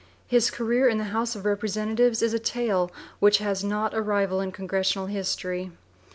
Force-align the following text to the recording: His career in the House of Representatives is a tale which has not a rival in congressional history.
His 0.25 0.49
career 0.49 0.89
in 0.89 0.97
the 0.97 1.03
House 1.13 1.35
of 1.35 1.45
Representatives 1.45 2.23
is 2.23 2.33
a 2.33 2.39
tale 2.39 2.89
which 3.19 3.37
has 3.37 3.63
not 3.63 3.93
a 3.93 4.01
rival 4.01 4.41
in 4.41 4.51
congressional 4.51 5.05
history. 5.05 5.69